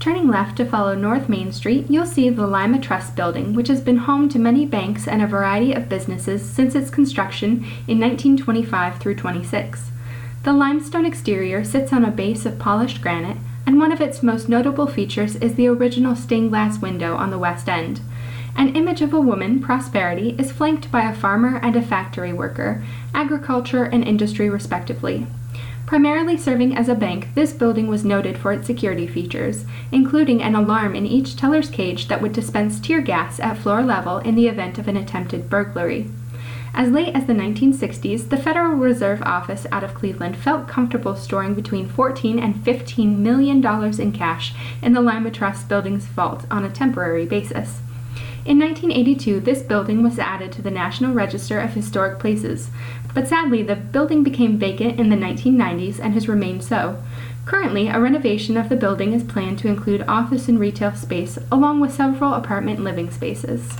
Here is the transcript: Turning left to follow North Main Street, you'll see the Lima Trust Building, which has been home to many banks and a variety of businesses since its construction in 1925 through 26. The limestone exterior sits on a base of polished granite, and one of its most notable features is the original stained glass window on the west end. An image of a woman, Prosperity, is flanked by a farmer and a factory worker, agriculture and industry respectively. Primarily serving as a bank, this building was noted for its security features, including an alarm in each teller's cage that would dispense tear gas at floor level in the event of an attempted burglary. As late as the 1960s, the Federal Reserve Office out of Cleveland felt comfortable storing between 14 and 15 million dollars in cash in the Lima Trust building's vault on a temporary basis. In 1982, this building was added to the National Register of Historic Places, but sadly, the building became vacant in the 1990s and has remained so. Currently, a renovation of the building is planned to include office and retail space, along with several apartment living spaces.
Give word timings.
Turning 0.00 0.28
left 0.28 0.56
to 0.56 0.64
follow 0.64 0.94
North 0.94 1.28
Main 1.28 1.52
Street, 1.52 1.84
you'll 1.90 2.06
see 2.06 2.30
the 2.30 2.46
Lima 2.46 2.80
Trust 2.80 3.14
Building, 3.14 3.52
which 3.52 3.68
has 3.68 3.82
been 3.82 3.98
home 3.98 4.30
to 4.30 4.38
many 4.38 4.64
banks 4.64 5.06
and 5.06 5.20
a 5.20 5.26
variety 5.26 5.74
of 5.74 5.90
businesses 5.90 6.42
since 6.42 6.74
its 6.74 6.88
construction 6.88 7.66
in 7.86 8.00
1925 8.00 8.98
through 8.98 9.16
26. 9.16 9.90
The 10.42 10.54
limestone 10.54 11.04
exterior 11.04 11.64
sits 11.64 11.92
on 11.92 12.02
a 12.02 12.10
base 12.10 12.46
of 12.46 12.58
polished 12.58 13.02
granite, 13.02 13.36
and 13.66 13.78
one 13.78 13.92
of 13.92 14.00
its 14.00 14.22
most 14.22 14.48
notable 14.48 14.86
features 14.86 15.36
is 15.36 15.56
the 15.56 15.68
original 15.68 16.16
stained 16.16 16.48
glass 16.48 16.80
window 16.80 17.14
on 17.16 17.28
the 17.28 17.38
west 17.38 17.68
end. 17.68 18.00
An 18.56 18.74
image 18.74 19.02
of 19.02 19.12
a 19.12 19.20
woman, 19.20 19.60
Prosperity, 19.60 20.34
is 20.38 20.50
flanked 20.50 20.90
by 20.90 21.02
a 21.02 21.14
farmer 21.14 21.58
and 21.62 21.76
a 21.76 21.82
factory 21.82 22.32
worker, 22.32 22.82
agriculture 23.12 23.84
and 23.84 24.02
industry 24.02 24.48
respectively. 24.48 25.26
Primarily 25.90 26.36
serving 26.36 26.76
as 26.76 26.88
a 26.88 26.94
bank, 26.94 27.34
this 27.34 27.52
building 27.52 27.88
was 27.88 28.04
noted 28.04 28.38
for 28.38 28.52
its 28.52 28.64
security 28.64 29.08
features, 29.08 29.64
including 29.90 30.40
an 30.40 30.54
alarm 30.54 30.94
in 30.94 31.04
each 31.04 31.34
teller's 31.34 31.68
cage 31.68 32.06
that 32.06 32.22
would 32.22 32.32
dispense 32.32 32.78
tear 32.78 33.00
gas 33.00 33.40
at 33.40 33.56
floor 33.58 33.82
level 33.82 34.18
in 34.18 34.36
the 34.36 34.46
event 34.46 34.78
of 34.78 34.86
an 34.86 34.96
attempted 34.96 35.50
burglary. 35.50 36.08
As 36.74 36.92
late 36.92 37.12
as 37.16 37.26
the 37.26 37.32
1960s, 37.32 38.28
the 38.28 38.36
Federal 38.36 38.74
Reserve 38.74 39.20
Office 39.22 39.66
out 39.72 39.82
of 39.82 39.94
Cleveland 39.94 40.36
felt 40.36 40.68
comfortable 40.68 41.16
storing 41.16 41.54
between 41.54 41.88
14 41.88 42.38
and 42.38 42.64
15 42.64 43.20
million 43.20 43.60
dollars 43.60 43.98
in 43.98 44.12
cash 44.12 44.54
in 44.80 44.92
the 44.92 45.00
Lima 45.00 45.32
Trust 45.32 45.68
building's 45.68 46.06
vault 46.06 46.46
on 46.52 46.64
a 46.64 46.70
temporary 46.70 47.26
basis. 47.26 47.80
In 48.46 48.58
1982, 48.58 49.40
this 49.40 49.62
building 49.62 50.02
was 50.02 50.18
added 50.18 50.50
to 50.52 50.62
the 50.62 50.70
National 50.70 51.12
Register 51.12 51.60
of 51.60 51.74
Historic 51.74 52.18
Places, 52.18 52.70
but 53.12 53.28
sadly, 53.28 53.62
the 53.62 53.76
building 53.76 54.22
became 54.22 54.58
vacant 54.58 54.98
in 54.98 55.10
the 55.10 55.16
1990s 55.16 56.00
and 56.00 56.14
has 56.14 56.26
remained 56.26 56.64
so. 56.64 57.02
Currently, 57.44 57.88
a 57.88 58.00
renovation 58.00 58.56
of 58.56 58.70
the 58.70 58.76
building 58.76 59.12
is 59.12 59.24
planned 59.24 59.58
to 59.58 59.68
include 59.68 60.04
office 60.08 60.48
and 60.48 60.58
retail 60.58 60.94
space, 60.94 61.38
along 61.52 61.80
with 61.80 61.92
several 61.92 62.32
apartment 62.32 62.80
living 62.80 63.10
spaces. 63.10 63.68